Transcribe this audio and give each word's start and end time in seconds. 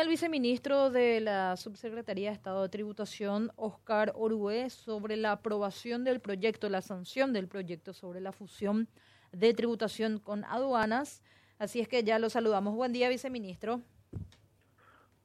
El 0.00 0.06
viceministro 0.06 0.90
de 0.90 1.20
la 1.20 1.56
Subsecretaría 1.56 2.28
de 2.28 2.34
Estado 2.34 2.62
de 2.62 2.68
Tributación, 2.68 3.50
Oscar 3.56 4.12
Orué, 4.14 4.70
sobre 4.70 5.16
la 5.16 5.32
aprobación 5.32 6.04
del 6.04 6.20
proyecto, 6.20 6.68
la 6.68 6.82
sanción 6.82 7.32
del 7.32 7.48
proyecto 7.48 7.92
sobre 7.92 8.20
la 8.20 8.30
fusión 8.30 8.86
de 9.32 9.52
tributación 9.54 10.20
con 10.20 10.44
aduanas. 10.44 11.20
Así 11.58 11.80
es 11.80 11.88
que 11.88 12.04
ya 12.04 12.20
lo 12.20 12.30
saludamos. 12.30 12.76
Buen 12.76 12.92
día, 12.92 13.08
viceministro. 13.08 13.80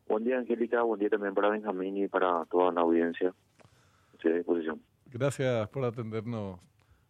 Buen 0.07 0.23
día, 0.23 0.39
Angélica. 0.39 0.81
Buen 0.81 0.99
día 0.99 1.09
también 1.09 1.35
para 1.35 1.49
Benjamín 1.49 1.95
y 1.95 2.07
para 2.07 2.43
toda 2.45 2.71
la 2.71 2.81
audiencia. 2.81 3.31
Estoy 4.13 4.31
a 4.31 4.35
disposición. 4.37 4.81
Gracias 5.05 5.69
por 5.69 5.85
atendernos. 5.85 6.59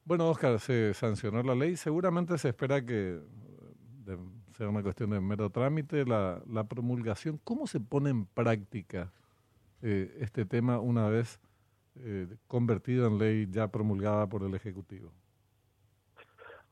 Bueno, 0.03 0.29
Oscar, 0.29 0.59
se 0.59 0.93
sancionó 0.93 1.41
la 1.41 1.55
ley. 1.55 1.77
Seguramente 1.77 2.37
se 2.37 2.49
espera 2.49 2.85
que 2.85 3.21
sea 4.53 4.69
una 4.69 4.83
cuestión 4.83 5.09
de 5.09 5.19
mero 5.19 5.49
trámite, 5.49 6.05
la, 6.05 6.41
la 6.47 6.63
promulgación. 6.63 7.39
¿Cómo 7.43 7.67
se 7.67 7.79
pone 7.79 8.09
en 8.09 8.25
práctica 8.25 9.11
eh, 9.81 10.15
este 10.21 10.45
tema 10.45 10.79
una 10.79 11.09
vez 11.09 11.39
eh, 11.99 12.27
convertido 12.47 13.07
en 13.07 13.17
ley 13.17 13.47
ya 13.51 13.67
promulgada 13.67 14.27
por 14.27 14.43
el 14.43 14.55
Ejecutivo? 14.55 15.11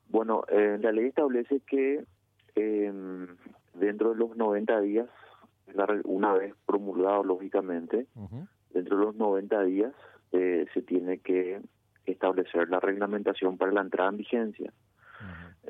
Bueno, 0.08 0.44
eh, 0.50 0.78
la 0.82 0.92
ley 0.92 1.08
establece 1.08 1.62
que 1.62 2.06
em, 2.56 3.28
dentro 3.74 4.12
de 4.12 4.16
los 4.16 4.36
90 4.38 4.82
días, 4.82 5.10
una 6.04 6.34
vez 6.34 6.54
promulgado 6.66 7.24
lógicamente, 7.24 8.08
dentro 8.74 8.98
de 8.98 9.06
los 9.06 9.16
90 9.16 9.64
días 9.64 9.94
se 10.32 10.82
tiene 10.86 11.20
que 11.20 11.62
establecer 12.06 12.70
la 12.70 12.80
reglamentación 12.80 13.58
para 13.58 13.72
la 13.72 13.82
entrada 13.82 14.10
en 14.10 14.18
vigencia. 14.18 14.74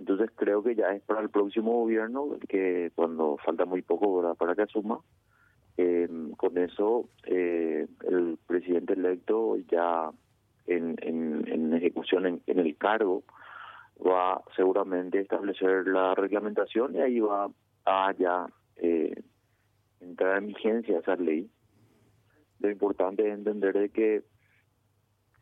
Entonces 0.01 0.31
creo 0.35 0.63
que 0.63 0.73
ya 0.73 0.87
es 0.95 1.03
para 1.03 1.21
el 1.21 1.29
próximo 1.29 1.73
gobierno, 1.73 2.39
que 2.49 2.91
cuando 2.95 3.37
falta 3.37 3.65
muy 3.65 3.83
poco 3.83 4.33
para 4.33 4.55
que 4.55 4.63
asuma, 4.63 4.99
eh, 5.77 6.09
con 6.37 6.57
eso 6.57 7.07
eh, 7.27 7.85
el 8.07 8.39
presidente 8.47 8.93
electo 8.93 9.57
ya 9.69 10.09
en, 10.65 10.95
en, 11.03 11.71
ejecución 11.75 12.41
en, 12.47 12.59
el 12.59 12.75
cargo 12.77 13.21
va 14.03 14.41
seguramente 14.55 15.19
a 15.19 15.21
establecer 15.21 15.85
la 15.85 16.15
reglamentación 16.15 16.95
y 16.95 17.01
ahí 17.01 17.19
va 17.19 17.51
a 17.85 18.11
ya 18.17 18.47
eh, 18.77 19.13
entrar 19.99 20.39
en 20.39 20.47
vigencia 20.47 20.97
esa 20.97 21.15
ley. 21.15 21.47
Lo 22.59 22.71
importante 22.71 23.27
es 23.27 23.35
entender 23.35 23.77
de 23.77 23.89
que 23.89 24.23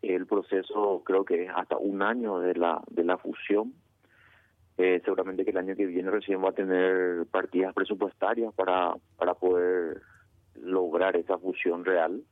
el 0.01 0.27
proceso 0.27 1.01
creo 1.05 1.23
que 1.23 1.45
es 1.45 1.49
hasta 1.55 1.77
un 1.77 2.01
año 2.01 2.39
de 2.39 2.55
la 2.55 2.81
de 2.89 3.05
la 3.05 3.17
fusión 3.17 3.73
eh, 4.79 5.01
seguramente 5.03 5.43
que 5.43 5.51
el 5.51 5.57
año 5.57 5.75
que 5.75 5.85
viene 5.85 6.09
recién 6.09 6.41
va 6.41 6.51
a 6.51 6.53
tener 6.53 7.25
partidas 7.25 7.73
presupuestarias 7.73 8.53
para, 8.53 8.93
para 9.17 9.33
poder 9.33 10.01
lograr 10.55 11.17
esa 11.17 11.37
fusión 11.37 11.83
real. 11.83 12.23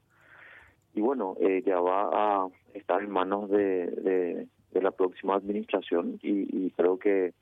Y 0.94 1.02
bueno, 1.02 1.36
eh, 1.42 1.62
ya 1.66 1.81
va 1.81 2.09
a 2.14 2.48
estar 2.73 3.03
en 3.03 3.12
manos 3.12 3.50
de, 3.50 4.48
de, 4.72 4.81
la 4.81 4.92
próxima 4.92 5.36
administración 5.36 6.20
y, 6.22 6.70
creo 6.72 6.98
que 7.00 7.34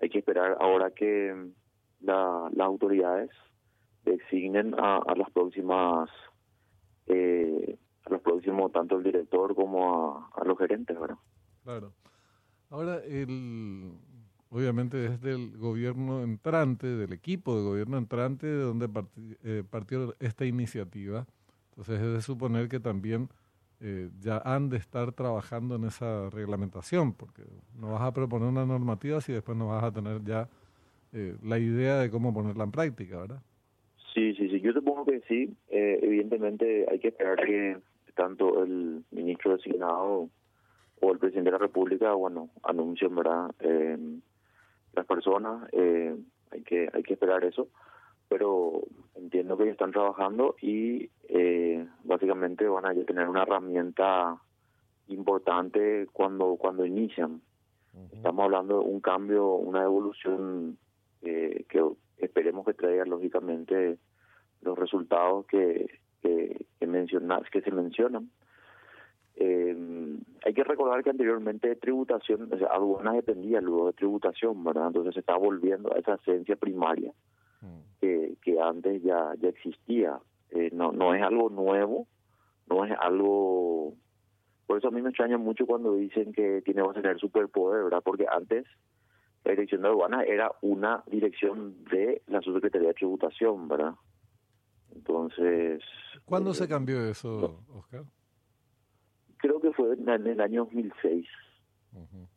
hay 0.00 0.10
que 0.10 0.18
esperar 0.18 0.58
ahora 0.60 0.90
que 0.90 1.34
la, 2.00 2.48
las 2.52 2.66
autoridades 2.66 3.30
designen 4.04 4.74
a, 4.78 4.98
a 4.98 5.16
las 5.16 5.30
próximas, 5.30 6.08
eh, 7.06 7.78
a 8.04 8.10
los 8.10 8.20
próximos, 8.20 8.70
tanto 8.70 8.98
el 8.98 9.02
director 9.02 9.56
como 9.56 10.30
a, 10.36 10.40
a 10.40 10.44
los 10.44 10.56
gerentes, 10.56 11.00
¿verdad? 11.00 11.18
Claro. 11.64 11.92
Ahora, 12.68 12.98
el, 13.04 13.92
obviamente 14.52 14.98
desde 14.98 15.32
el 15.32 15.56
gobierno 15.56 16.22
entrante, 16.22 16.86
del 16.86 17.12
equipo 17.12 17.56
de 17.56 17.62
gobierno 17.62 17.96
entrante, 17.96 18.46
de 18.46 18.62
donde 18.62 18.88
eh, 19.44 19.64
partió 19.68 20.14
esta 20.20 20.44
iniciativa. 20.44 21.26
Entonces 21.70 22.00
es 22.00 22.12
de 22.12 22.20
suponer 22.20 22.68
que 22.68 22.78
también 22.78 23.30
eh, 23.80 24.10
ya 24.20 24.42
han 24.44 24.68
de 24.68 24.76
estar 24.76 25.12
trabajando 25.12 25.76
en 25.76 25.84
esa 25.84 26.28
reglamentación, 26.28 27.14
porque 27.14 27.42
no 27.80 27.92
vas 27.92 28.02
a 28.02 28.12
proponer 28.12 28.48
una 28.48 28.66
normativa 28.66 29.22
si 29.22 29.32
después 29.32 29.56
no 29.56 29.68
vas 29.68 29.84
a 29.84 29.92
tener 29.92 30.22
ya 30.22 30.48
eh, 31.14 31.34
la 31.42 31.58
idea 31.58 31.96
de 31.96 32.10
cómo 32.10 32.34
ponerla 32.34 32.64
en 32.64 32.72
práctica, 32.72 33.20
¿verdad? 33.20 33.42
Sí, 34.12 34.34
sí, 34.34 34.50
sí, 34.50 34.60
yo 34.60 34.72
supongo 34.72 35.06
que 35.06 35.22
sí. 35.26 35.56
evidentemente 35.70 36.84
hay 36.90 36.98
que 36.98 37.08
esperar 37.08 37.42
que 37.42 37.78
tanto 38.14 38.62
el 38.62 39.02
ministro 39.10 39.56
designado 39.56 40.28
o 41.00 41.12
el 41.12 41.18
presidente 41.18 41.48
de 41.48 41.52
la 41.52 41.58
República, 41.58 42.12
bueno, 42.12 42.50
anuncien, 42.62 43.14
¿verdad? 43.14 43.50
Las 44.92 45.06
personas, 45.06 45.68
eh, 45.72 46.16
hay 46.50 46.62
que 46.62 46.88
hay 46.92 47.02
que 47.02 47.14
esperar 47.14 47.44
eso, 47.44 47.68
pero 48.28 48.82
entiendo 49.14 49.56
que 49.56 49.68
están 49.68 49.92
trabajando 49.92 50.56
y 50.60 51.10
eh, 51.28 51.86
básicamente 52.04 52.66
van 52.68 52.86
a 52.86 52.94
tener 53.04 53.28
una 53.28 53.42
herramienta 53.42 54.38
importante 55.08 56.06
cuando 56.12 56.56
cuando 56.56 56.86
inician. 56.86 57.40
Estamos 58.12 58.44
hablando 58.44 58.78
de 58.78 58.86
un 58.86 59.00
cambio, 59.00 59.54
una 59.54 59.82
evolución 59.82 60.78
eh, 61.20 61.66
que 61.68 61.84
esperemos 62.16 62.64
que 62.64 62.72
traiga 62.72 63.04
lógicamente 63.04 63.98
los 64.62 64.78
resultados 64.78 65.44
que 65.46 66.00
que, 66.22 66.66
que, 66.78 66.86
que 67.50 67.60
se 67.60 67.70
mencionan 67.72 68.30
eh, 69.36 69.76
hay 70.44 70.54
que 70.54 70.64
recordar 70.64 71.02
que 71.02 71.10
anteriormente 71.10 71.74
tributación, 71.76 72.52
o 72.52 72.58
sea, 72.58 72.68
aduanas 72.68 73.14
dependía 73.14 73.60
luego 73.60 73.86
de 73.86 73.92
tributación, 73.94 74.62
¿verdad? 74.62 74.88
Entonces 74.88 75.14
se 75.14 75.20
está 75.20 75.36
volviendo 75.36 75.94
a 75.94 75.98
esa 75.98 76.14
esencia 76.14 76.56
primaria 76.56 77.12
mm. 77.60 78.00
que, 78.00 78.36
que 78.42 78.60
antes 78.60 79.02
ya, 79.02 79.32
ya 79.40 79.48
existía. 79.48 80.18
Eh, 80.50 80.70
no, 80.72 80.92
no 80.92 81.14
es 81.14 81.22
algo 81.22 81.48
nuevo, 81.48 82.06
no 82.68 82.84
es 82.84 82.92
algo... 83.00 83.94
Por 84.66 84.78
eso 84.78 84.88
a 84.88 84.90
mí 84.90 85.02
me 85.02 85.10
extraña 85.10 85.38
mucho 85.38 85.66
cuando 85.66 85.94
dicen 85.94 86.32
que 86.32 86.62
tiene 86.62 86.82
que 86.82 87.00
tener 87.00 87.18
superpoder, 87.18 87.84
¿verdad? 87.84 88.02
Porque 88.04 88.26
antes 88.30 88.66
la 89.44 89.52
dirección 89.52 89.82
de 89.82 89.88
aduanas 89.88 90.24
era 90.26 90.52
una 90.60 91.02
dirección 91.06 91.84
de 91.90 92.22
la 92.26 92.40
subsecretaría 92.42 92.88
de 92.88 92.94
tributación, 92.94 93.66
¿verdad? 93.68 93.94
Entonces... 94.94 95.82
¿Cuándo 96.24 96.54
se 96.54 96.64
eh, 96.64 96.68
cambió 96.68 97.04
eso, 97.04 97.64
Oscar? 97.74 98.04
Creo 99.42 99.60
que 99.60 99.72
fue 99.72 99.94
en 99.94 100.08
el 100.08 100.40
año 100.40 100.64
2006. 100.64 101.26
En 101.94 102.28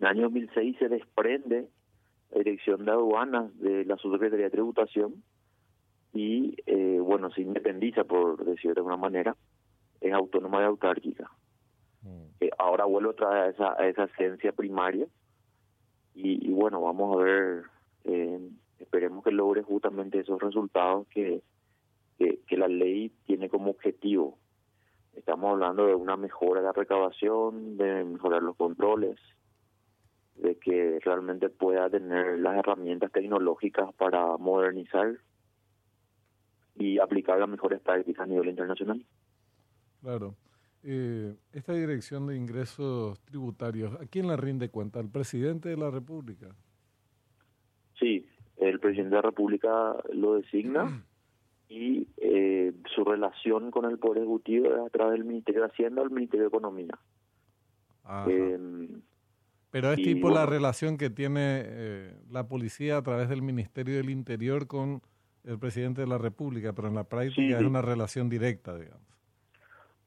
el 0.00 0.06
año 0.06 0.22
2006 0.22 0.76
se 0.78 0.88
desprende 0.88 1.68
la 2.32 2.38
dirección 2.38 2.84
de 2.84 2.90
aduanas 2.90 3.56
de 3.60 3.84
la 3.84 3.96
Subsecretaría 3.98 4.46
de 4.46 4.50
Tributación 4.50 5.22
y, 6.14 6.56
eh, 6.66 6.98
bueno, 6.98 7.30
se 7.30 7.42
independiza, 7.42 8.04
por 8.04 8.42
decir 8.44 8.72
de 8.72 8.80
alguna 8.80 8.96
manera, 8.96 9.36
es 10.00 10.12
autónoma 10.12 10.62
y 10.62 10.64
autárquica. 10.64 11.30
Eh, 12.40 12.50
ahora 12.58 12.86
otra 12.86 13.28
vez 13.28 13.40
a 13.40 13.48
esa, 13.50 13.82
a 13.82 13.86
esa 13.86 14.04
esencia 14.04 14.52
primaria 14.52 15.06
y, 16.14 16.50
bueno, 16.52 16.80
vamos 16.80 17.16
a 17.16 17.22
ver, 17.22 17.62
eh, 18.04 18.40
esperemos 18.78 19.22
que 19.24 19.30
logre 19.30 19.62
justamente 19.62 20.20
esos 20.20 20.40
resultados 20.40 21.06
que, 21.08 21.42
que 22.18 22.56
la 22.56 22.68
ley 22.68 23.12
tiene 23.26 23.48
como 23.48 23.70
objetivo 23.70 24.38
Estamos 25.16 25.52
hablando 25.52 25.86
de 25.86 25.94
una 25.94 26.16
mejora 26.16 26.60
de 26.60 26.66
la 26.66 26.72
recabación, 26.72 27.76
de 27.76 28.04
mejorar 28.04 28.42
los 28.42 28.56
controles, 28.56 29.18
de 30.36 30.56
que 30.56 30.98
realmente 31.04 31.48
pueda 31.48 31.88
tener 31.88 32.38
las 32.40 32.56
herramientas 32.56 33.12
tecnológicas 33.12 33.94
para 33.94 34.36
modernizar 34.36 35.16
y 36.76 36.98
aplicar 36.98 37.38
las 37.38 37.48
mejores 37.48 37.80
prácticas 37.80 38.24
a 38.24 38.26
nivel 38.26 38.48
internacional. 38.48 39.04
Claro. 40.02 40.34
Eh, 40.82 41.34
esta 41.52 41.72
dirección 41.72 42.26
de 42.26 42.36
ingresos 42.36 43.18
tributarios, 43.20 43.94
¿a 44.00 44.06
quién 44.06 44.26
la 44.26 44.36
rinde 44.36 44.68
cuenta? 44.68 45.00
¿Al 45.00 45.08
presidente 45.08 45.70
de 45.70 45.76
la 45.78 45.90
República? 45.90 46.54
Sí, 47.98 48.26
el 48.58 48.80
presidente 48.80 49.10
de 49.10 49.22
la 49.22 49.22
República 49.22 49.96
lo 50.12 50.34
designa 50.34 51.04
y 51.68 52.08
eh, 52.18 52.72
su 52.94 53.04
relación 53.04 53.70
con 53.70 53.84
el 53.86 53.98
Poder 53.98 54.18
Ejecutivo 54.18 54.66
es 54.66 54.80
a 54.80 54.90
través 54.90 55.14
del 55.14 55.24
Ministerio 55.24 55.62
de 55.62 55.68
Hacienda 55.68 56.02
o 56.02 56.04
el 56.04 56.10
Ministerio 56.10 56.42
de 56.42 56.48
Economía. 56.48 56.98
Em, 58.26 59.00
Pero 59.70 59.92
es 59.92 60.02
tipo 60.02 60.30
la 60.30 60.46
relación 60.46 60.98
que 60.98 61.10
tiene 61.10 61.62
eh, 61.64 62.14
la 62.30 62.46
policía 62.46 62.98
a 62.98 63.02
través 63.02 63.28
del 63.28 63.42
Ministerio 63.42 63.96
del 63.96 64.10
Interior 64.10 64.66
con 64.66 65.00
el 65.44 65.58
presidente 65.58 66.02
de 66.02 66.06
la 66.06 66.18
República, 66.18 66.72
pero 66.72 66.88
en 66.88 66.94
la 66.94 67.04
práctica 67.04 67.58
es 67.58 67.64
una 67.64 67.82
relación 67.82 68.28
directa, 68.28 68.76
digamos. 68.78 69.02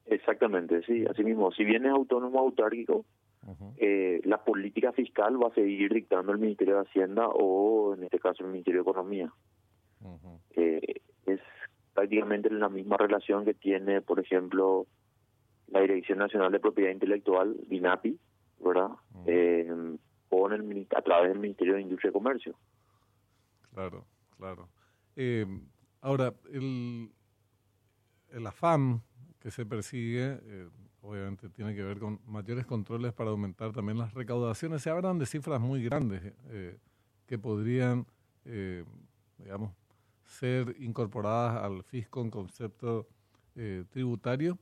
Exactamente, 0.06 0.82
sí, 0.84 1.04
así 1.08 1.22
mismo. 1.22 1.52
Si 1.52 1.64
bien 1.64 1.84
es 1.84 1.92
autónomo 1.92 2.40
autárquico, 2.40 3.04
eh, 3.76 4.20
la 4.24 4.42
política 4.42 4.92
fiscal 4.92 5.42
va 5.42 5.48
a 5.48 5.54
seguir 5.54 5.92
dictando 5.92 6.32
el 6.32 6.38
Ministerio 6.38 6.76
de 6.76 6.80
Hacienda 6.82 7.28
o, 7.28 7.94
en 7.94 8.04
este 8.04 8.18
caso, 8.18 8.44
el 8.44 8.50
Ministerio 8.50 8.82
de 8.82 8.90
Economía. 8.90 9.32
eh, 10.56 10.80
es 10.82 10.87
prácticamente 11.98 12.48
la 12.50 12.68
misma 12.68 12.96
relación 12.96 13.44
que 13.44 13.54
tiene, 13.54 14.00
por 14.00 14.20
ejemplo, 14.20 14.86
la 15.66 15.80
Dirección 15.80 16.18
Nacional 16.18 16.52
de 16.52 16.60
Propiedad 16.60 16.92
Intelectual, 16.92 17.56
DINAPI, 17.68 18.16
¿verdad? 18.64 18.90
Eh, 19.26 19.96
con 20.28 20.52
el, 20.52 20.86
a 20.96 21.02
través 21.02 21.30
del 21.30 21.40
Ministerio 21.40 21.74
de 21.74 21.82
Industria 21.82 22.10
y 22.10 22.12
Comercio. 22.12 22.54
Claro, 23.74 24.04
claro. 24.36 24.68
Eh, 25.16 25.44
ahora, 26.00 26.32
el, 26.52 27.10
el 28.30 28.46
afán 28.46 29.02
que 29.40 29.50
se 29.50 29.66
persigue, 29.66 30.38
eh, 30.40 30.68
obviamente 31.02 31.48
tiene 31.48 31.74
que 31.74 31.82
ver 31.82 31.98
con 31.98 32.20
mayores 32.26 32.64
controles 32.64 33.12
para 33.12 33.30
aumentar 33.30 33.72
también 33.72 33.98
las 33.98 34.14
recaudaciones. 34.14 34.82
Se 34.82 34.90
hablan 34.90 35.18
de 35.18 35.26
cifras 35.26 35.60
muy 35.60 35.82
grandes 35.82 36.32
eh, 36.50 36.78
que 37.26 37.38
podrían, 37.38 38.06
eh, 38.44 38.84
digamos, 39.38 39.72
ser 40.28 40.76
incorporadas 40.78 41.64
al 41.64 41.82
fisco 41.82 42.20
en 42.20 42.30
concepto 42.30 43.08
tributario 43.90 44.56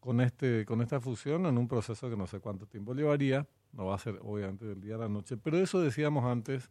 con, 0.00 0.20
este, 0.20 0.66
con 0.66 0.82
esta 0.82 1.00
fusión 1.00 1.46
en 1.46 1.56
un 1.56 1.66
proceso 1.66 2.10
que 2.10 2.16
no 2.16 2.26
sé 2.26 2.38
cuánto 2.38 2.66
tiempo 2.66 2.94
llevaría, 2.94 3.46
no 3.72 3.86
va 3.86 3.94
a 3.94 3.98
ser 3.98 4.20
obviamente 4.22 4.64
del 4.64 4.80
día 4.80 4.96
a 4.96 4.98
la 4.98 5.08
noche, 5.08 5.36
pero 5.36 5.58
eso 5.58 5.80
decíamos 5.80 6.24
antes, 6.24 6.70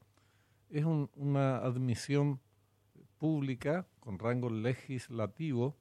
es 0.69 0.85
una 0.85 1.57
admisión 1.57 2.39
pública 3.17 3.87
con 3.99 4.19
rango 4.19 4.49
legislativo 4.49 5.75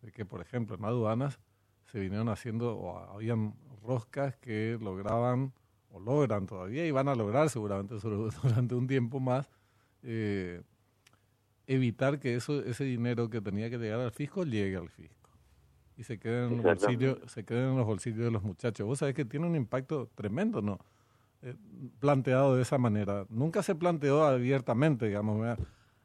de 0.00 0.12
que, 0.12 0.24
por 0.24 0.40
ejemplo, 0.40 0.76
en 0.76 0.84
aduanas 0.84 1.40
se 1.84 2.00
vinieron 2.00 2.28
haciendo 2.28 2.76
o 2.76 2.98
habían 2.98 3.54
roscas 3.82 4.36
que 4.36 4.78
lograban 4.80 5.52
o 5.90 6.00
logran 6.00 6.46
todavía 6.46 6.86
y 6.86 6.90
van 6.90 7.08
a 7.08 7.14
lograr 7.14 7.50
seguramente 7.50 7.96
durante 8.42 8.74
un 8.74 8.86
tiempo 8.86 9.20
más 9.20 9.50
eh, 10.02 10.62
evitar 11.66 12.18
que 12.18 12.34
eso 12.34 12.62
ese 12.64 12.84
dinero 12.84 13.30
que 13.30 13.40
tenía 13.40 13.70
que 13.70 13.78
llegar 13.78 14.00
al 14.00 14.12
fisco 14.12 14.44
llegue 14.44 14.76
al 14.76 14.88
fisco 14.88 15.30
y 15.96 16.04
se 16.04 16.18
quede 16.18 16.46
en 16.46 16.56
los 16.56 16.62
bolsillos 16.62 17.18
se 17.26 17.44
queden 17.44 17.70
en 17.70 17.76
los 17.76 17.86
bolsillos 17.86 18.24
de 18.24 18.30
los 18.30 18.42
muchachos 18.42 18.86
vos 18.86 18.98
sabés 18.98 19.14
que 19.14 19.24
tiene 19.24 19.46
un 19.46 19.56
impacto 19.56 20.10
tremendo 20.14 20.60
no 20.62 20.78
eh, 21.42 21.54
planteado 22.00 22.56
de 22.56 22.62
esa 22.62 22.78
manera 22.78 23.26
nunca 23.28 23.62
se 23.62 23.74
planteó 23.74 24.24
abiertamente 24.24 25.06
digamos 25.06 25.58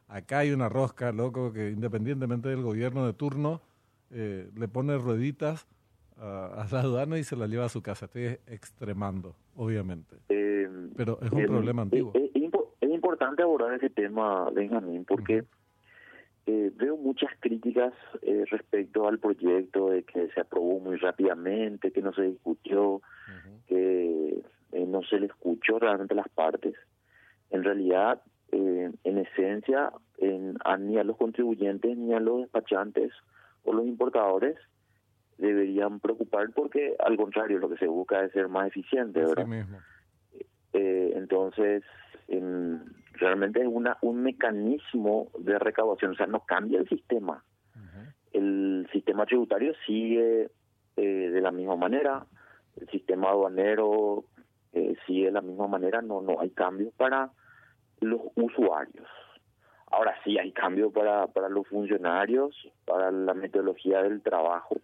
acá 0.07 0.39
hay 0.39 0.51
una 0.51 0.69
rosca 0.69 1.11
loco 1.11 1.51
que 1.53 1.71
independientemente 1.71 2.49
del 2.49 2.61
gobierno 2.61 3.05
de 3.05 3.13
turno 3.13 3.61
eh, 4.09 4.49
le 4.55 4.67
pone 4.67 4.97
rueditas 4.97 5.67
a, 6.19 6.67
la 6.71 6.79
aduana 6.79 7.19
y 7.19 7.23
se 7.23 7.35
la 7.35 7.47
lleva 7.47 7.65
a 7.65 7.69
su 7.69 7.81
casa. 7.81 8.05
Estoy 8.05 8.37
extremando, 8.47 9.35
obviamente. 9.55 10.17
Eh, 10.29 10.67
Pero 10.95 11.19
es 11.21 11.31
un 11.31 11.45
problema 11.45 11.83
antiguo. 11.83 12.13
Importante 13.17 13.41
abordar 13.41 13.73
ese 13.73 13.89
tema, 13.89 14.47
Benjamín, 14.51 15.03
porque 15.03 15.43
veo 16.45 16.97
muchas 16.97 17.31
críticas 17.39 17.91
respecto 18.51 19.07
al 19.07 19.17
proyecto 19.17 19.89
de 19.89 20.03
que 20.03 20.29
se 20.29 20.39
aprobó 20.39 20.79
muy 20.79 20.97
rápidamente, 20.97 21.91
que 21.91 22.03
no 22.03 22.13
se 22.13 22.21
discutió, 22.21 23.01
que 23.65 24.43
no 24.71 25.01
se 25.01 25.19
le 25.19 25.25
escuchó 25.25 25.79
realmente 25.79 26.13
las 26.13 26.29
partes. 26.29 26.75
En 27.49 27.63
realidad, 27.63 28.21
en 28.51 29.17
esencia, 29.17 29.91
ni 30.19 30.97
a 30.99 31.03
los 31.03 31.17
contribuyentes 31.17 31.97
ni 31.97 32.13
a 32.13 32.19
los 32.19 32.41
despachantes 32.41 33.11
los 33.65 33.85
importadores 33.87 34.57
deberían 35.39 35.99
preocupar 35.99 36.51
porque 36.53 36.95
al 36.99 37.17
contrario 37.17 37.57
lo 37.57 37.69
que 37.69 37.77
se 37.77 37.87
busca 37.87 38.23
es 38.23 38.31
ser 38.31 38.47
más 38.47 38.67
eficiente, 38.67 39.19
¿verdad? 39.19 39.47
Eh, 40.73 41.13
entonces, 41.15 41.83
realmente 43.17 43.61
es 43.61 43.67
una 43.67 43.97
un 44.01 44.23
mecanismo 44.23 45.29
de 45.39 45.59
recaudación, 45.59 46.11
o 46.11 46.15
sea, 46.15 46.27
no 46.27 46.45
cambia 46.45 46.79
el 46.79 46.87
sistema. 46.87 47.43
El 48.33 48.87
sistema 48.91 49.25
tributario 49.25 49.73
sigue 49.85 50.51
eh, 50.95 51.01
de 51.01 51.41
la 51.41 51.51
misma 51.51 51.75
manera, 51.75 52.25
el 52.79 52.87
sistema 52.89 53.29
aduanero 53.29 54.25
eh, 54.73 54.95
sigue 55.05 55.25
de 55.25 55.31
la 55.31 55.41
misma 55.41 55.67
manera, 55.67 56.01
no 56.01 56.21
no 56.21 56.39
hay 56.39 56.51
cambios 56.51 56.93
para 56.93 57.31
los 58.01 58.21
usuarios. 58.35 59.07
Ahora 59.89 60.15
sí 60.23 60.37
hay 60.37 60.51
cambio 60.51 60.91
para, 60.91 61.27
para 61.27 61.47
los 61.49 61.67
funcionarios, 61.67 62.55
para 62.85 63.09
la 63.09 63.33
metodología 63.33 64.03
del 64.03 64.21
trabajo. 64.21 64.75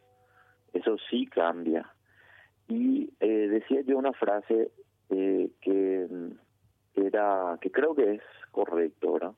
Eso 0.72 0.98
sí 1.10 1.26
cambia. 1.28 1.94
Y 2.70 3.12
eh, 3.20 3.48
decía 3.50 3.82
yo 3.82 3.98
una 3.98 4.14
frase 4.14 4.72
eh, 5.10 5.50
que, 5.62 6.08
era 6.96 7.58
que 7.62 7.72
creo 7.72 7.96
que 7.96 8.16
es 8.16 8.22
correcto, 8.52 9.14
¿verdad? 9.14 9.34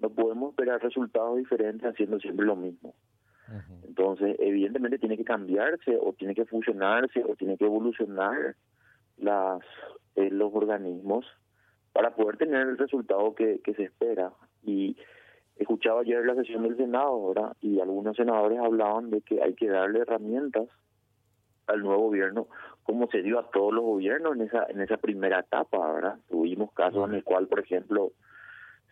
No 0.00 0.10
podemos 0.10 0.50
esperar 0.50 0.82
resultados 0.82 1.36
diferentes 1.36 1.88
haciendo 1.88 2.18
siempre 2.18 2.46
lo 2.46 2.56
mismo. 2.56 2.94
Entonces, 3.84 4.36
evidentemente 4.38 4.98
tiene 4.98 5.18
que 5.18 5.24
cambiarse 5.24 5.98
o 6.00 6.14
tiene 6.14 6.34
que 6.34 6.46
fusionarse 6.46 7.22
o 7.22 7.36
tiene 7.36 7.58
que 7.58 7.66
evolucionar 7.66 8.56
las 9.18 9.60
eh, 10.14 10.30
los 10.30 10.50
organismos 10.54 11.26
para 11.92 12.14
poder 12.14 12.38
tener 12.38 12.66
el 12.66 12.78
resultado 12.78 13.34
que, 13.34 13.60
que 13.62 13.74
se 13.74 13.84
espera. 13.84 14.32
Y 14.62 14.96
escuchaba 15.56 16.00
ayer 16.00 16.24
la 16.24 16.34
sesión 16.34 16.62
del 16.62 16.76
Senado, 16.76 17.28
¿verdad? 17.28 17.56
Y 17.60 17.80
algunos 17.80 18.16
senadores 18.16 18.58
hablaban 18.58 19.10
de 19.10 19.20
que 19.20 19.42
hay 19.42 19.54
que 19.54 19.68
darle 19.68 20.00
herramientas 20.00 20.68
al 21.66 21.82
nuevo 21.82 22.08
gobierno, 22.08 22.48
como 22.82 23.08
se 23.08 23.22
dio 23.22 23.38
a 23.38 23.50
todos 23.50 23.72
los 23.72 23.84
gobiernos 23.84 24.36
en 24.36 24.42
esa 24.42 24.66
en 24.68 24.80
esa 24.80 24.96
primera 24.96 25.40
etapa, 25.40 25.92
¿verdad? 25.92 26.18
Tuvimos 26.28 26.72
casos 26.72 27.08
en 27.08 27.14
el 27.14 27.24
cual, 27.24 27.46
por 27.46 27.60
ejemplo, 27.60 28.12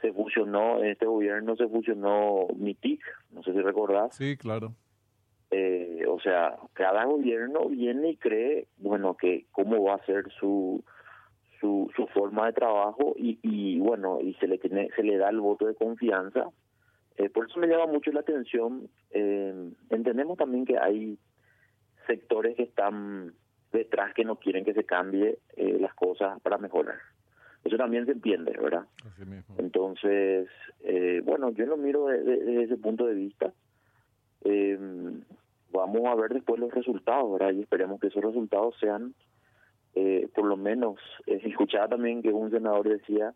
se 0.01 0.13
fusionó, 0.13 0.79
en 0.83 0.91
este 0.91 1.07
gobierno 1.07 1.57
se 1.57 1.69
fusionó 1.69 2.47
MITIC, 2.57 3.01
no 3.33 3.43
sé 3.43 3.53
si 3.53 3.61
recordás. 3.61 4.15
Sí, 4.15 4.37
claro. 4.37 4.75
Eh, 5.51 6.05
o 6.09 6.21
sea, 6.21 6.57
cada 6.75 7.05
gobierno 7.05 7.69
viene 7.69 8.11
y 8.11 8.17
cree, 8.17 8.69
bueno, 8.79 9.17
que 9.17 9.47
cómo 9.51 9.83
va 9.83 9.97
a 9.97 10.07
ser 10.07 10.31
su 10.39 10.85
su, 11.61 11.91
su 11.95 12.07
forma 12.09 12.47
de 12.47 12.53
trabajo 12.55 13.15
y, 13.17 13.39
y 13.43 13.79
bueno 13.79 14.21
y 14.21 14.35
se 14.35 14.49
le 14.49 14.59
tiene 14.59 14.89
se 14.97 15.03
le 15.03 15.19
da 15.19 15.29
el 15.29 15.41
voto 15.41 15.67
de 15.67 15.75
confianza 15.75 16.49
eh, 17.17 17.29
por 17.29 17.49
eso 17.49 17.61
me 17.61 17.67
llama 17.67 17.87
mucho 17.87 18.11
la 18.13 18.21
atención 18.21 18.89
eh, 19.11 19.71
entendemos 19.91 20.39
también 20.39 20.65
que 20.65 20.79
hay 20.79 21.19
sectores 22.07 22.57
que 22.57 22.63
están 22.63 23.35
detrás 23.73 24.15
que 24.15 24.25
no 24.25 24.37
quieren 24.37 24.65
que 24.65 24.75
se 24.75 24.85
cambie 24.85 25.39
eh, 25.57 25.79
las 25.81 25.95
cosas 25.95 26.41
para 26.41 26.59
mejorar. 26.59 26.99
Eso 27.65 27.77
también 27.77 28.07
se 28.07 28.13
entiende 28.13 28.53
verdad 28.53 28.87
entonces 29.59 30.49
bueno 31.25 31.51
yo 31.51 31.67
lo 31.67 31.77
miro 31.77 32.07
desde, 32.07 32.63
ese 32.63 32.77
punto 32.79 33.05
de 33.07 33.15
vista. 33.15 33.53
Vamos 35.73 36.03
a 36.07 36.15
ver 36.15 36.33
después 36.33 36.59
los 36.59 36.73
resultados 36.73 37.31
verdad 37.33 37.53
y 37.53 37.61
esperemos 37.61 38.01
que 38.01 38.09
esos 38.09 38.25
resultados 38.25 38.75
sean 38.81 39.15
eh, 39.95 40.29
por 40.35 40.45
lo 40.47 40.57
menos 40.57 40.99
eh, 41.27 41.41
escuchaba 41.45 41.89
también 41.89 42.23
que 42.23 42.33
un 42.33 42.51
senador 42.51 42.89
decía 42.89 43.35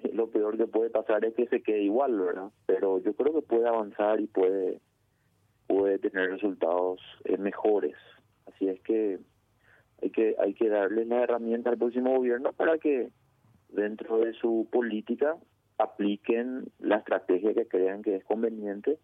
eh, 0.00 0.10
lo 0.12 0.28
peor 0.30 0.56
que 0.56 0.66
puede 0.66 0.90
pasar 0.90 1.24
es 1.24 1.34
que 1.34 1.46
se 1.48 1.62
quede 1.62 1.82
igual, 1.82 2.18
¿verdad? 2.18 2.50
Pero 2.66 2.98
yo 3.00 3.14
creo 3.14 3.34
que 3.34 3.42
puede 3.42 3.68
avanzar 3.68 4.20
y 4.20 4.26
puede 4.26 4.80
puede 5.66 5.98
tener 5.98 6.30
resultados 6.30 7.00
eh, 7.24 7.38
mejores. 7.38 7.96
Así 8.46 8.68
es 8.68 8.80
que 8.82 9.18
hay 10.02 10.10
que 10.10 10.34
hay 10.38 10.54
que 10.54 10.68
darle 10.68 11.04
la 11.04 11.22
herramienta 11.22 11.70
al 11.70 11.78
próximo 11.78 12.16
gobierno 12.16 12.52
para 12.52 12.78
que 12.78 13.10
dentro 13.68 14.18
de 14.18 14.34
su 14.34 14.68
política 14.70 15.36
apliquen 15.78 16.70
la 16.78 16.96
estrategia 16.96 17.54
que 17.54 17.66
crean 17.66 18.02
que 18.02 18.16
es 18.16 18.24
conveniente 18.24 18.98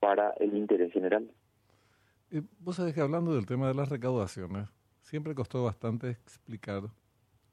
para 0.00 0.30
el 0.32 0.56
interés 0.56 0.92
general. 0.92 1.30
vos 2.58 2.76
sabés 2.76 2.94
que 2.94 3.00
hablando 3.00 3.34
del 3.34 3.46
tema 3.46 3.68
de 3.68 3.74
las 3.74 3.88
recaudaciones, 3.88 4.68
siempre 5.02 5.34
costó 5.34 5.64
bastante 5.64 6.10
explicar. 6.10 6.82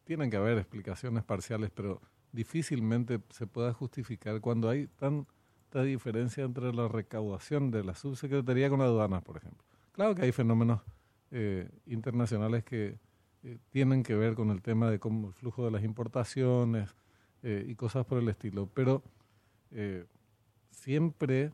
Tienen 0.04 0.30
que 0.30 0.38
haber 0.38 0.58
explicaciones 0.58 1.24
parciales, 1.24 1.70
pero 1.70 2.02
difícilmente 2.32 3.20
se 3.30 3.48
pueda 3.48 3.72
justificar 3.72 4.42
cuando 4.42 4.68
hay 4.68 4.88
tanta 4.88 5.84
diferencia 5.84 6.44
entre 6.44 6.74
la 6.74 6.88
recaudación 6.88 7.72
de 7.72 7.84
la 7.84 7.96
subsecretaría 7.96 8.70
con 8.70 8.80
la 8.80 8.86
aduana, 8.86 9.22
por 9.22 9.38
ejemplo. 9.38 9.64
Claro 9.94 10.16
que 10.16 10.24
hay 10.24 10.32
fenómenos 10.32 10.82
eh, 11.32 11.70
internacionales 11.86 12.64
que 12.64 13.00
eh, 13.44 13.58
tienen 13.70 14.04
que 14.04 14.16
ver 14.16 14.36
con 14.36 14.50
el 14.52 14.62
tema 14.62 14.90
de 14.90 15.00
cómo 15.00 15.30
el 15.30 15.34
flujo 15.34 15.66
de 15.66 15.72
las 15.72 15.84
importaciones 15.84 16.96
eh, 17.44 17.66
y 17.68 17.76
cosas 17.76 18.06
por 18.06 18.20
el 18.20 18.30
estilo, 18.30 18.70
pero 18.74 19.02
siempre 20.70 21.54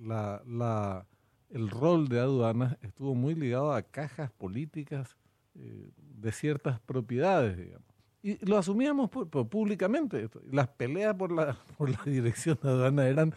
la, 0.00 1.04
el 1.50 1.68
rol 1.68 2.08
de 2.08 2.20
aduanas 2.20 2.76
estuvo 2.82 3.14
muy 3.14 3.34
ligado 3.34 3.72
a 3.72 3.82
cajas 3.82 4.30
políticas 4.30 5.16
eh, 5.54 5.90
de 5.98 6.32
ciertas 6.32 6.78
propiedades, 6.80 7.56
digamos. 7.56 7.86
Y 8.22 8.44
lo 8.46 8.58
asumíamos 8.58 9.10
públicamente. 9.10 10.28
Las 10.50 10.68
peleas 10.68 11.14
por 11.16 11.32
la, 11.32 11.56
por 11.78 11.90
la 11.90 12.02
dirección 12.04 12.58
de 12.62 12.68
aduanas 12.68 13.06
eran, 13.06 13.34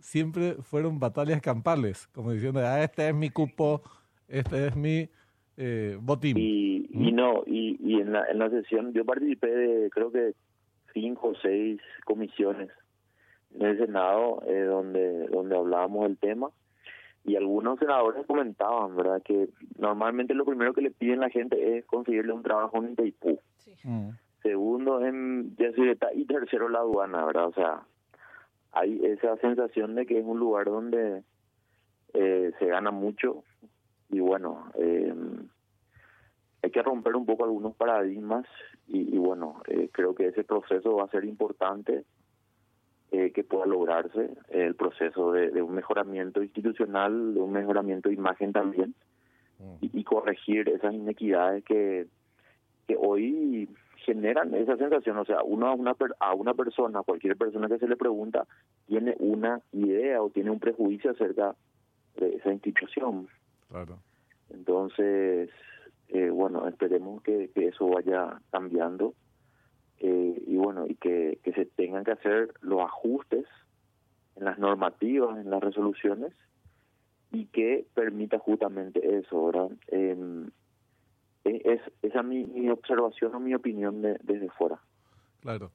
siempre 0.00 0.54
fueron 0.62 0.98
batallas 0.98 1.40
campales, 1.40 2.08
como 2.12 2.32
diciendo, 2.32 2.60
ah, 2.60 2.82
este 2.82 3.08
es 3.08 3.14
mi 3.14 3.30
cupo, 3.30 3.82
este 4.28 4.68
es 4.68 4.76
mi 4.76 5.08
eh, 5.56 5.96
botín. 6.00 6.36
Y, 6.38 6.86
y 6.90 7.12
¿Mm? 7.12 7.16
no, 7.16 7.42
y, 7.46 7.76
y 7.80 8.00
en, 8.00 8.12
la, 8.12 8.24
en 8.26 8.38
la 8.38 8.50
sesión 8.50 8.92
yo 8.92 9.04
participé 9.04 9.48
de 9.48 9.90
creo 9.90 10.10
que 10.10 10.34
cinco 10.92 11.28
o 11.28 11.34
seis 11.36 11.80
comisiones 12.04 12.70
en 13.54 13.66
el 13.66 13.78
Senado 13.78 14.42
eh, 14.46 14.62
donde, 14.62 15.26
donde 15.28 15.56
hablábamos 15.56 16.04
del 16.04 16.18
tema 16.18 16.50
y 17.24 17.34
algunos 17.34 17.78
senadores 17.80 18.24
comentaban, 18.26 18.96
¿verdad?, 18.96 19.20
que 19.22 19.48
normalmente 19.78 20.32
lo 20.32 20.44
primero 20.44 20.72
que 20.72 20.82
le 20.82 20.92
piden 20.92 21.18
a 21.18 21.26
la 21.26 21.30
gente 21.30 21.76
es 21.76 21.84
conseguirle 21.84 22.32
un 22.32 22.44
trabajo 22.44 22.78
en 22.78 22.92
Itaipú. 22.92 23.40
Mm. 23.82 24.10
Segundo 24.42 25.04
en 25.04 25.56
Yacyretá 25.56 26.12
y 26.14 26.24
tercero 26.24 26.68
la 26.68 26.78
aduana, 26.78 27.24
¿verdad? 27.24 27.48
O 27.48 27.52
sea, 27.52 27.82
hay 28.70 29.04
esa 29.04 29.36
sensación 29.38 29.96
de 29.96 30.06
que 30.06 30.20
es 30.20 30.24
un 30.24 30.38
lugar 30.38 30.66
donde 30.66 31.24
eh, 32.14 32.52
se 32.60 32.66
gana 32.66 32.92
mucho 32.92 33.42
y 34.08 34.20
bueno, 34.20 34.70
eh, 34.78 35.14
hay 36.62 36.70
que 36.70 36.82
romper 36.82 37.16
un 37.16 37.26
poco 37.26 37.44
algunos 37.44 37.74
paradigmas 37.76 38.46
y, 38.88 39.18
bueno, 39.18 39.62
eh, 39.66 39.88
creo 39.92 40.14
que 40.14 40.26
ese 40.28 40.44
proceso 40.44 40.96
va 40.96 41.04
a 41.04 41.10
ser 41.10 41.24
importante 41.24 42.04
eh, 43.12 43.32
que 43.32 43.44
pueda 43.44 43.66
lograrse, 43.66 44.30
el 44.50 44.74
proceso 44.74 45.32
de, 45.32 45.62
un 45.62 45.74
mejoramiento 45.74 46.42
institucional, 46.42 47.34
de 47.34 47.40
un 47.40 47.52
mejoramiento 47.52 48.08
de 48.08 48.14
imagen 48.14 48.52
también 48.52 48.94
mm. 49.58 49.86
y, 49.92 50.04
corregir 50.04 50.68
esas 50.68 50.94
inequidades 50.94 51.64
que, 51.64 52.06
que 52.86 52.96
hoy 52.98 53.68
generan 54.04 54.54
esa 54.54 54.76
sensación, 54.76 55.18
o 55.18 55.24
sea, 55.24 55.42
uno 55.42 55.66
a 55.66 55.74
una, 55.74 55.94
a 56.20 56.34
una 56.34 56.54
persona, 56.54 57.02
cualquier 57.02 57.36
persona 57.36 57.68
que 57.68 57.78
se 57.78 57.88
le 57.88 57.96
pregunta, 57.96 58.46
tiene 58.86 59.16
una 59.18 59.60
idea 59.72 60.22
o 60.22 60.30
tiene 60.30 60.50
un 60.50 60.60
prejuicio 60.60 61.10
acerca 61.10 61.56
de 62.16 62.36
esa 62.36 62.52
institución. 62.52 63.28
Claro. 63.68 63.98
Entonces, 64.50 65.50
eh, 66.08 66.30
bueno, 66.30 66.68
esperemos 66.68 67.22
que, 67.22 67.50
eso 67.54 67.88
vaya 67.88 68.40
cambiando 68.50 69.14
eh, 69.98 70.42
y 70.46 70.56
bueno, 70.56 70.86
y 70.86 70.94
que, 70.94 71.38
que 71.42 71.52
se 71.52 71.66
tengan 71.66 72.04
que 72.04 72.12
hacer 72.12 72.54
los 72.60 72.80
ajustes 72.80 73.44
en 74.36 74.44
las 74.44 74.58
normativas, 74.58 75.38
en 75.38 75.50
las 75.50 75.62
resoluciones 75.62 76.32
y 77.32 77.46
que 77.46 77.86
permita 77.94 78.38
justamente 78.38 79.18
eso, 79.18 79.46
¿verdad? 79.46 79.70
Eh, 79.88 80.48
es 81.44 81.80
esa 82.02 82.22
mi, 82.22 82.44
mi 82.44 82.68
observación 82.70 83.34
o 83.34 83.40
mi 83.40 83.54
opinión 83.54 84.02
desde 84.02 84.48
fuera. 84.50 84.80
Claro, 85.40 85.70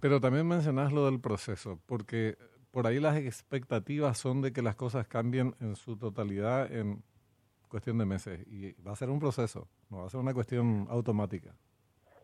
pero 0.00 0.20
también 0.20 0.46
mencionas 0.46 0.92
lo 0.92 1.06
del 1.06 1.20
proceso, 1.20 1.78
porque 1.86 2.36
por 2.70 2.86
ahí 2.86 3.00
las 3.00 3.16
expectativas 3.16 4.18
son 4.18 4.40
de 4.40 4.52
que 4.52 4.62
las 4.62 4.76
cosas 4.76 5.06
cambien 5.08 5.54
en 5.60 5.76
su 5.76 5.96
totalidad 5.96 6.72
en 6.72 7.02
cuestión 7.70 7.96
de 7.98 8.04
meses 8.04 8.46
y 8.48 8.72
va 8.82 8.92
a 8.92 8.96
ser 8.96 9.08
un 9.08 9.20
proceso, 9.20 9.68
no 9.90 9.98
va 9.98 10.06
a 10.06 10.10
ser 10.10 10.20
una 10.20 10.34
cuestión 10.34 10.86
automática. 10.90 11.54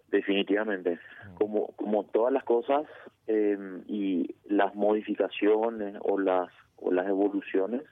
Definitivamente, 0.09 0.99
mm. 1.31 1.35
como 1.37 1.69
como 1.77 2.05
todas 2.05 2.33
las 2.33 2.45
cosas 2.45 2.85
em, 3.27 3.83
y 3.87 4.35
las 4.45 4.75
modificaciones 4.75 5.97
o 6.03 6.19
las 6.19 6.51
o 6.77 6.93
las 6.93 7.07
evoluciones, 7.09 7.83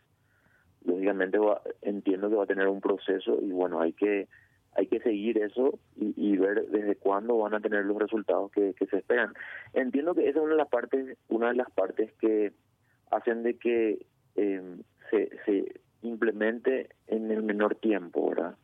lógicamente 0.85 1.39
entiendo 1.83 2.29
que 2.29 2.37
va 2.37 2.45
a 2.45 2.47
tener 2.47 2.69
un 2.69 2.81
proceso 2.81 3.39
y 3.41 3.51
bueno 3.51 3.81
hay 3.81 3.93
que 3.93 4.29
hay 4.77 4.89
que 4.89 5.01
seguir 5.01 5.39
eso 5.39 5.79
y, 5.95 6.37
ver 6.37 6.67
desde 6.69 6.97
cuándo 6.97 7.39
van 7.39 7.55
a 7.55 7.61
tener 7.61 7.85
los 7.85 7.97
resultados 7.97 8.51
que, 8.51 8.75
se 8.91 8.97
esperan. 8.97 9.33
Entiendo 9.73 10.17
que 10.17 10.29
esa 10.29 10.41
es 10.41 10.45
una 10.45 10.55
de 10.55 10.59
las 10.59 10.69
partes, 10.69 11.17
una 11.29 11.49
de 11.51 11.55
las 11.55 11.71
partes 11.71 12.13
que 12.15 12.53
hacen 13.13 13.45
de 13.45 13.57
que 13.57 14.05
se, 14.35 15.31
se 15.47 15.81
implemente 16.05 16.91
en 17.07 17.31
el 17.31 17.43
menor 17.43 17.77
tiempo, 17.77 18.31
¿verdad? 18.31 18.57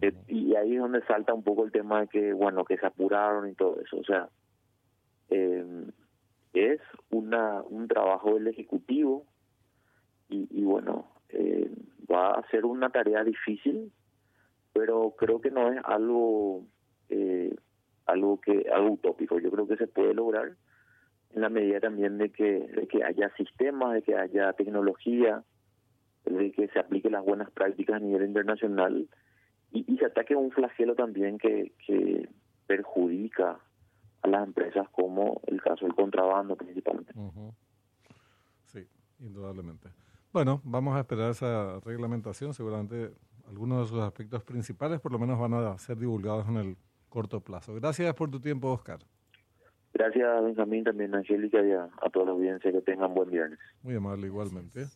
Eh, 0.00 0.12
y 0.26 0.54
ahí 0.54 0.74
es 0.74 0.80
donde 0.80 1.02
salta 1.04 1.34
un 1.34 1.42
poco 1.42 1.64
el 1.64 1.72
tema 1.72 2.00
de 2.00 2.08
que, 2.08 2.32
bueno, 2.32 2.64
que 2.64 2.78
se 2.78 2.86
apuraron 2.86 3.48
y 3.48 3.54
todo 3.54 3.80
eso. 3.80 3.98
O 3.98 4.04
sea, 4.04 4.28
em, 5.28 5.90
es 6.54 6.80
una 7.10 7.62
un 7.62 7.88
trabajo 7.88 8.34
del 8.34 8.48
Ejecutivo 8.48 9.24
y, 10.28 10.48
y 10.50 10.64
bueno, 10.64 11.06
eh, 11.28 11.70
va 12.10 12.32
a 12.32 12.48
ser 12.50 12.64
una 12.64 12.90
tarea 12.90 13.24
difícil, 13.24 13.92
pero 14.72 15.14
creo 15.16 15.40
que 15.40 15.50
no 15.50 15.72
es 15.72 15.80
algo 15.84 16.64
eh, 17.08 17.54
algo 18.06 18.40
que 18.40 18.66
algo 18.72 18.92
utópico. 18.92 19.38
Yo 19.38 19.50
creo 19.50 19.66
que 19.66 19.76
se 19.76 19.86
puede 19.86 20.14
lograr 20.14 20.52
en 21.34 21.40
la 21.40 21.48
medida 21.48 21.80
también 21.80 22.18
de 22.18 22.30
que, 22.30 22.60
de 22.60 22.86
que 22.86 23.04
haya 23.04 23.30
sistemas, 23.36 23.94
de 23.94 24.02
que 24.02 24.16
haya 24.16 24.52
tecnología, 24.52 25.42
de 26.24 26.52
que 26.52 26.68
se 26.68 26.78
aplique 26.78 27.10
las 27.10 27.24
buenas 27.24 27.50
prácticas 27.50 27.96
a 27.96 28.00
nivel 28.00 28.26
internacional 28.26 29.08
y, 29.72 29.96
se 29.96 30.06
ataque 30.06 30.36
un 30.36 30.50
flagelo 30.50 30.94
también 30.94 31.38
que, 31.38 31.72
que 31.86 32.28
perjudica 32.66 33.58
a 34.22 34.28
las 34.28 34.46
empresas 34.46 34.88
como 34.90 35.40
el 35.46 35.60
caso 35.62 35.84
del 35.84 35.94
contrabando 35.94 36.56
principalmente. 36.56 37.12
Sí, 38.66 38.86
indudablemente. 39.20 39.88
Bueno, 40.32 40.60
vamos 40.64 40.96
a 40.96 41.00
esperar 41.00 41.30
esa 41.30 41.80
reglamentación. 41.80 42.54
Seguramente 42.54 43.12
algunos 43.48 43.82
de 43.82 43.86
sus 43.88 44.02
aspectos 44.02 44.42
principales 44.44 45.00
por 45.00 45.12
lo 45.12 45.18
menos 45.18 45.38
van 45.38 45.54
a 45.54 45.76
ser 45.78 45.98
divulgados 45.98 46.48
en 46.48 46.56
el 46.56 46.76
corto 47.08 47.40
plazo. 47.40 47.74
Gracias 47.74 48.14
por 48.14 48.30
tu 48.30 48.40
tiempo, 48.40 48.70
Oscar. 48.70 48.98
Gracias, 49.94 50.42
Benjamín, 50.42 50.84
también 50.84 51.14
a 51.14 51.18
Angélica 51.18 51.62
y 51.62 51.72
a, 51.72 51.84
a 51.84 52.10
toda 52.10 52.26
la 52.26 52.32
audiencia. 52.32 52.72
Que 52.72 52.80
tengan 52.80 53.12
buen 53.12 53.30
viernes. 53.30 53.58
Muy 53.82 53.94
amable, 53.94 54.26
igualmente. 54.26 54.86